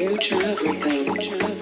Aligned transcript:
Wow. 0.00 1.59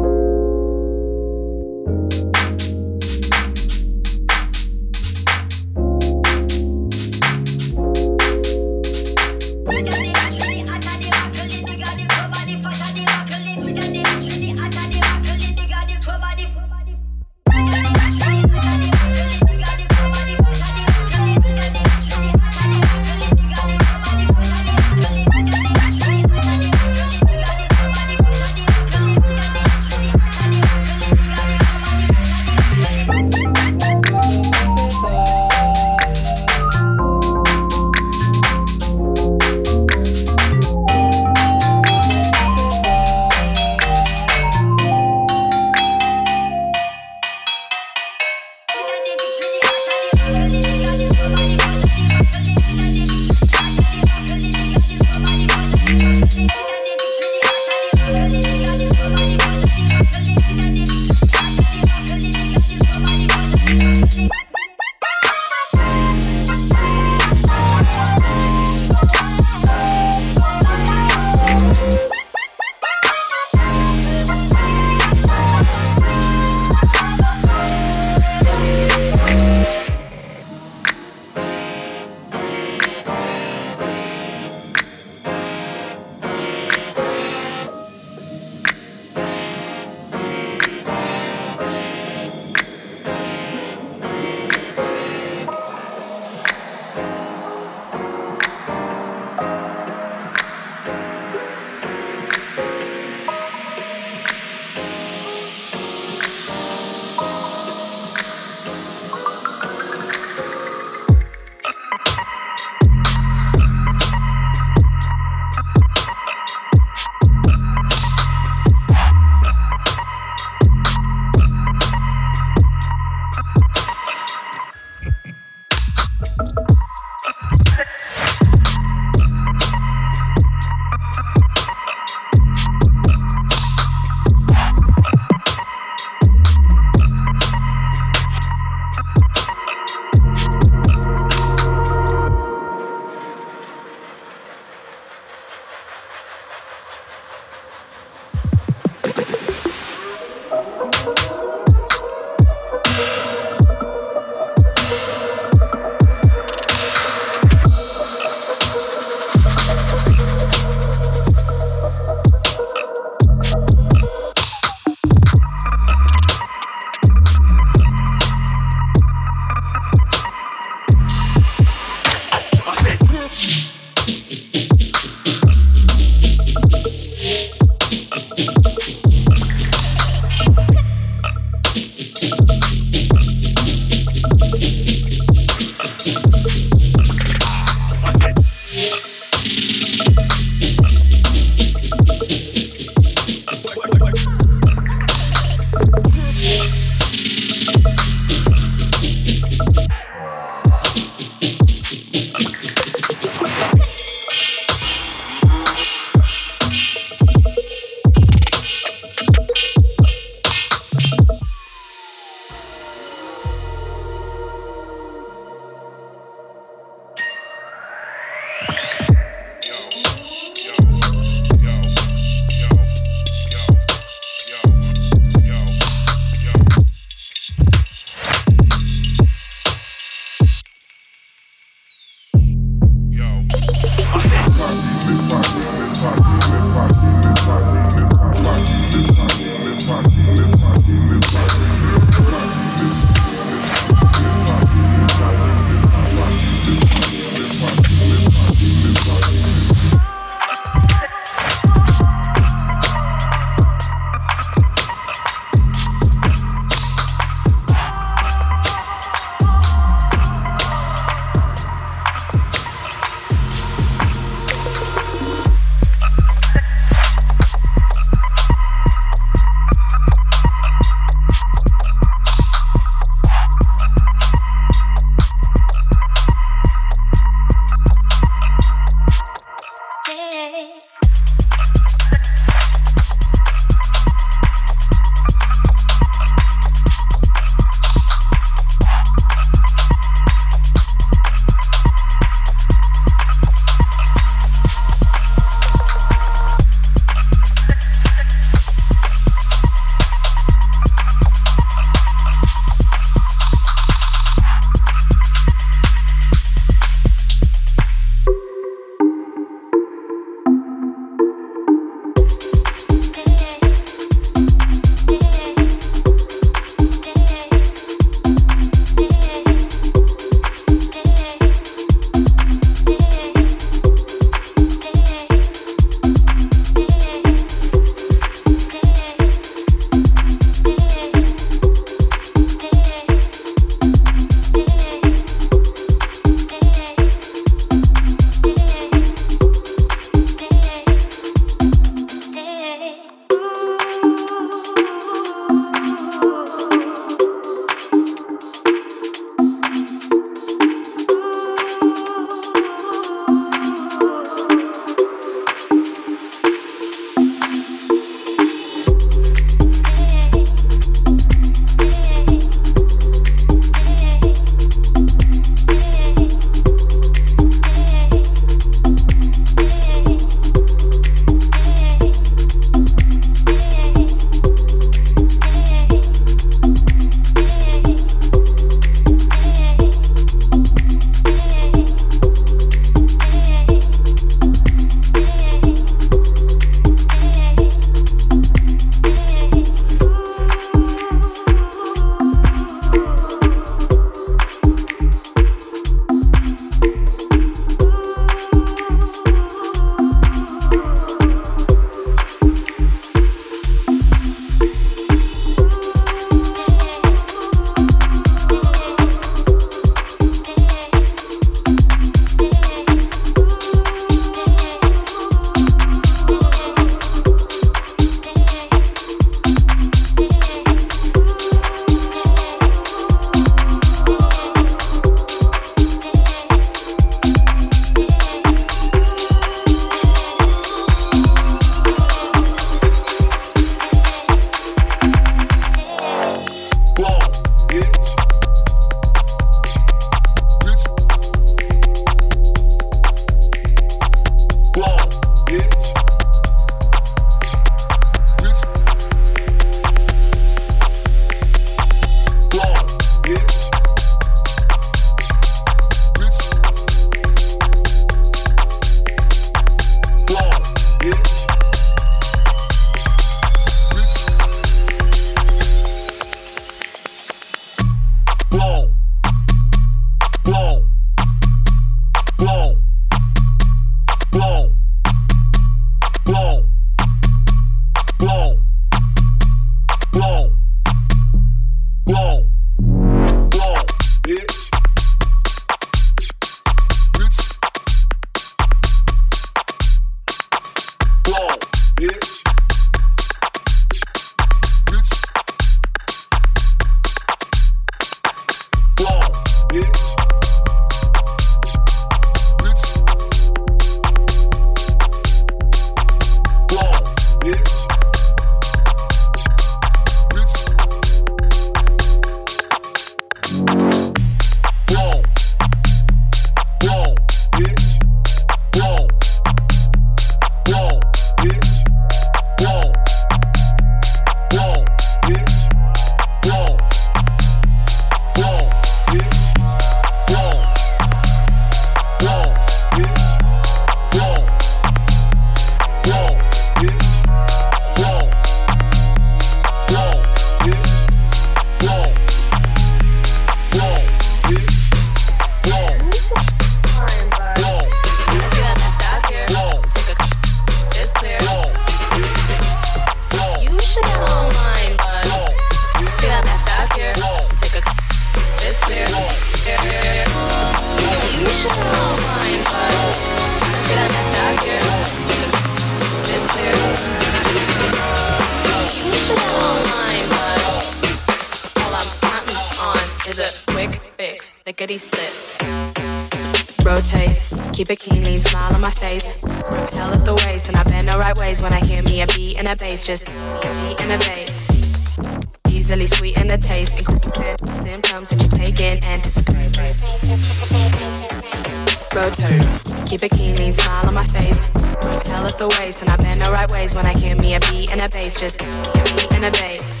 The 596.90 596.96
ways 596.96 597.04
when 597.04 597.06
I 597.06 597.18
hear 597.18 597.36
me 597.36 597.54
a 597.54 597.60
beat 597.60 597.90
and 597.92 598.00
a 598.00 598.08
bass, 598.08 598.40
just 598.40 598.58
beat 598.58 599.32
and 599.32 599.44
a 599.44 599.50
bass 599.50 600.00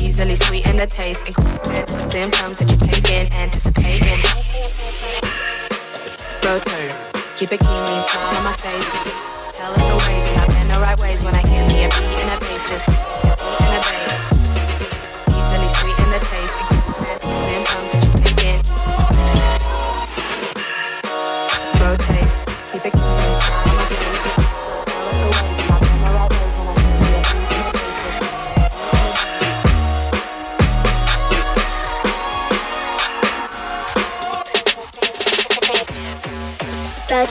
easily 0.00 0.36
sweeten 0.36 0.76
the 0.76 0.86
taste, 0.86 1.26
increasing 1.26 1.86
symptoms 1.98 2.58
that 2.60 2.70
you 2.70 2.78
take 2.78 3.10
in, 3.10 3.26
anticipating. 3.34 4.16
Rotate, 6.42 6.94
keep 7.36 7.52
it 7.52 7.60
clean, 7.60 7.82
lean, 7.84 8.02
smile 8.02 8.36
on 8.36 8.44
my 8.44 8.54
face. 8.54 9.52
Tell 9.52 9.72
it 9.74 9.82
the 9.82 9.96
ways, 10.06 10.26
and 10.30 10.40
I 10.40 10.46
bend 10.46 10.70
the 10.70 10.78
right 10.80 10.98
ways 11.00 11.24
when 11.24 11.34
I 11.34 11.42
hear 11.48 11.64
me 11.66 11.84
a 11.84 11.88
beat 11.90 12.16
and 12.22 12.30
a 12.30 12.38
bass, 12.40 12.70
just 12.70 12.86
beat 12.86 13.60
and 13.66 13.74
a 13.76 13.82
bass. 13.82 14.24
Easily 15.36 15.68
sweeten 15.68 16.08
the 16.14 16.20
taste, 16.22 16.56
increasing 16.70 17.36
symptoms 17.44 17.92
that 17.92 18.04
you 18.06 18.24
take 18.24 18.36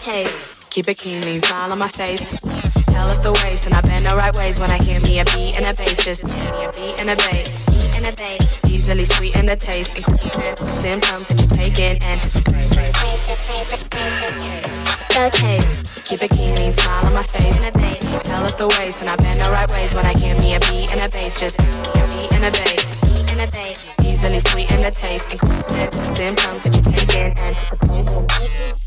rotate. 0.05 0.27
Keep 0.69 0.89
it 0.89 0.97
clean, 0.97 1.21
lean, 1.21 1.41
smile 1.41 1.71
on 1.71 1.79
my 1.79 1.87
face. 1.87 2.23
Hell 2.93 3.09
at 3.09 3.23
the 3.23 3.31
waist, 3.43 3.65
and 3.65 3.75
I 3.75 3.81
bend 3.81 4.05
the 4.05 4.15
right 4.15 4.33
ways 4.35 4.59
when 4.59 4.69
I 4.69 4.77
hear 4.77 4.99
me 5.01 5.19
a 5.19 5.25
beat 5.25 5.55
and 5.55 5.65
a 5.65 5.73
bass. 5.73 6.03
Just 6.03 6.23
me 6.23 6.31
a 6.31 6.71
beat 6.71 6.99
and 6.99 7.09
a 7.09 7.15
bass. 7.15 7.65
Beat 7.65 7.95
and 7.97 8.05
a 8.05 8.15
bass. 8.15 8.63
Easily 8.65 9.05
sweeten 9.05 9.45
the 9.45 9.55
taste, 9.55 9.95
increasing 9.95 10.55
the 10.55 10.71
symptoms 10.71 11.29
that 11.29 11.41
you 11.41 11.47
take 11.47 11.79
in, 11.79 12.01
anticipate. 12.03 12.69
Rotate. 15.15 15.63
Keep 16.05 16.23
it 16.23 16.29
clean, 16.31 16.55
lean, 16.55 16.73
smile 16.73 17.05
on 17.05 17.13
my 17.13 17.23
face. 17.23 17.57
And 17.57 17.67
a 17.67 17.77
bass. 17.77 18.21
Hell 18.27 18.45
at 18.45 18.57
the 18.57 18.67
waist, 18.79 19.01
and 19.01 19.09
I 19.09 19.15
bend 19.15 19.39
the 19.41 19.49
right 19.49 19.69
ways 19.69 19.93
when 19.95 20.05
I 20.05 20.13
hear 20.13 20.35
me 20.39 20.55
a 20.55 20.59
beat 20.59 20.91
and 20.91 21.01
a 21.01 21.09
bass. 21.09 21.39
Just 21.39 21.59
me 21.59 21.67
a 21.67 22.05
beat 22.13 22.31
and 22.31 22.45
a 22.45 22.51
bass. 22.51 23.01
Beat 23.01 23.31
and 23.31 23.41
a 23.41 23.51
bass. 23.51 23.95
Easily 24.05 24.39
sweeten 24.39 24.81
the 24.81 24.91
taste, 24.91 25.31
increasing 25.31 25.89
the 25.91 26.03
symptoms 26.15 26.63
that 26.63 26.75
you 26.75 26.83
take 26.91 27.15
in, 27.15 27.37
anticipate. 27.37 28.84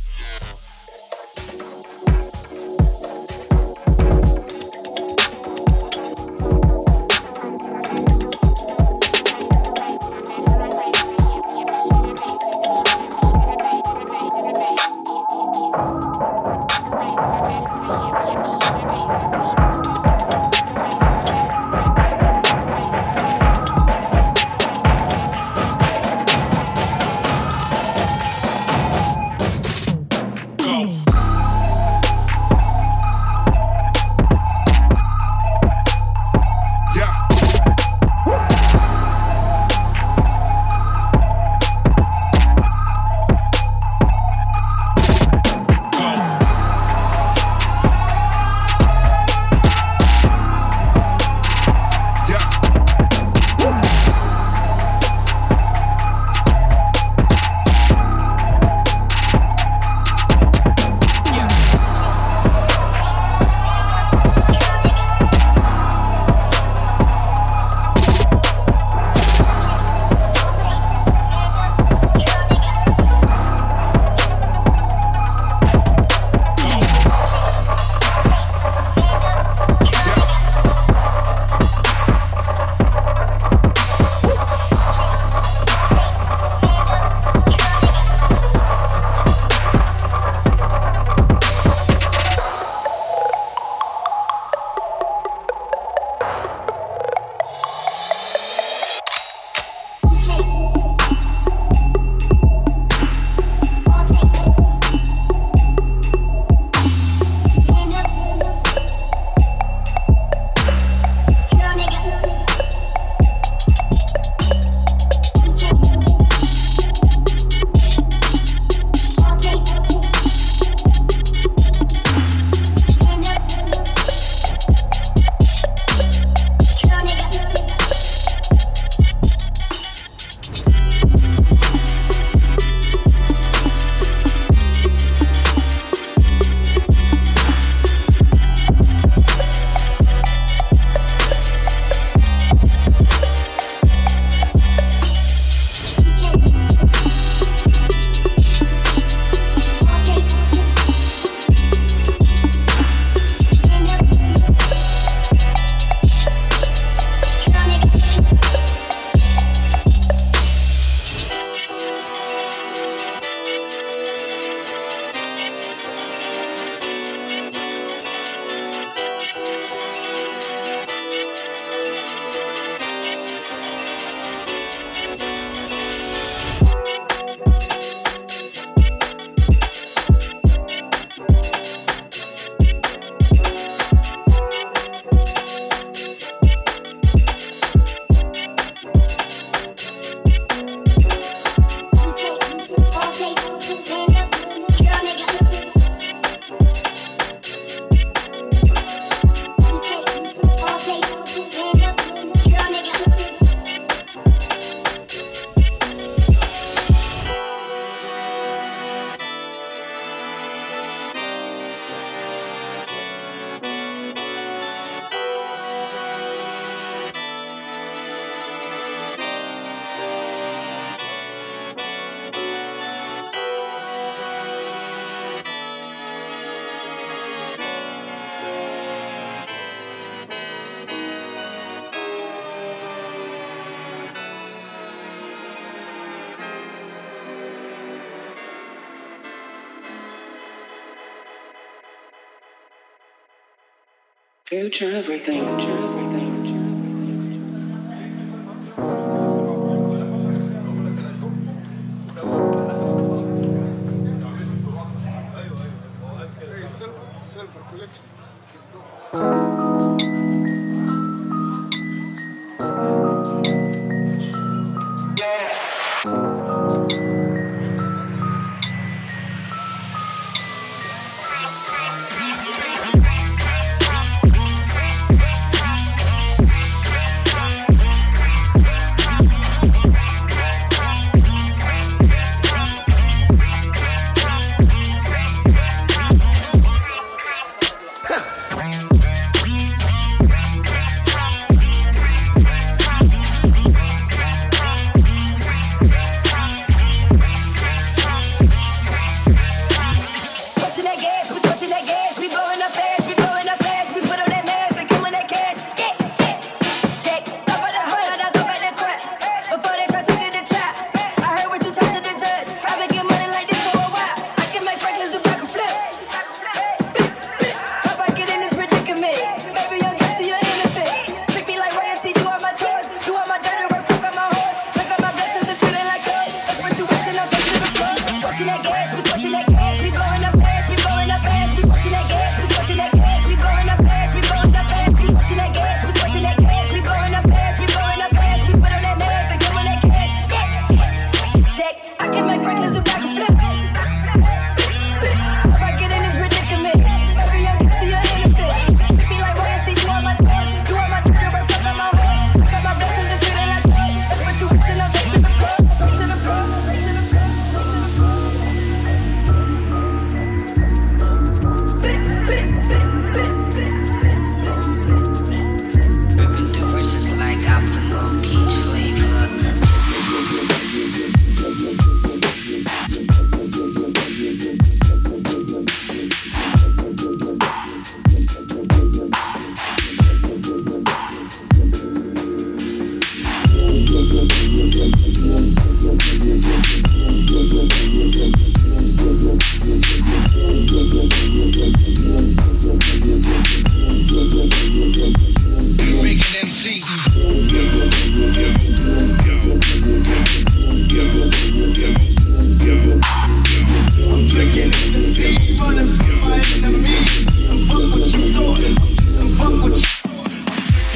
Future 244.58 244.90
everything, 244.90 245.38
future 245.56 245.87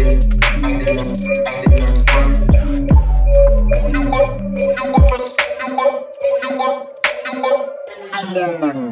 Thank 0.00 0.84
you. 8.74 8.87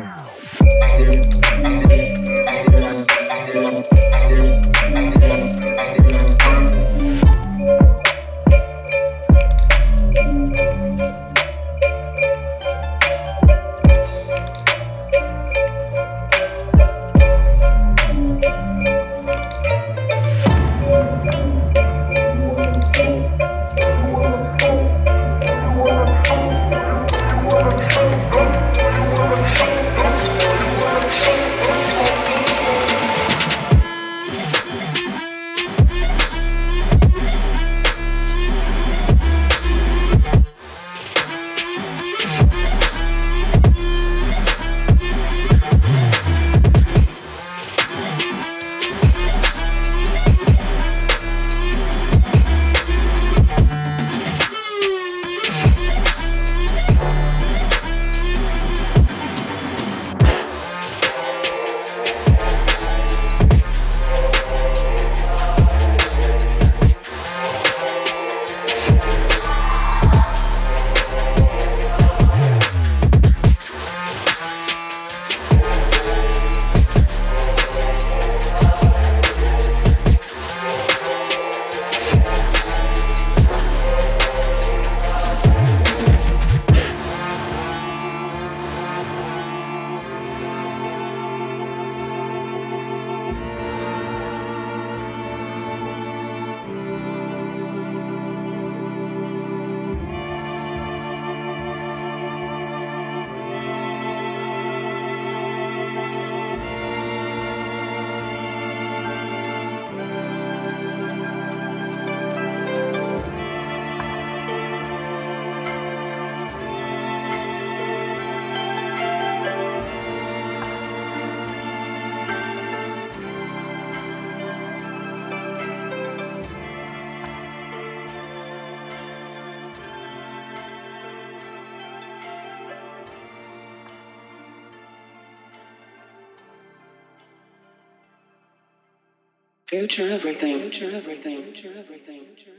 Future 139.76 140.08
everything, 140.08 140.58
future 140.58 140.96
everything, 140.96 141.42
future 141.42 141.78
everything, 141.78 142.20
future. 142.20 142.55